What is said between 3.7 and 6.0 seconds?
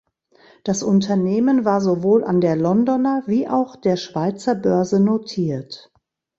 der Schweizer Börse notiert.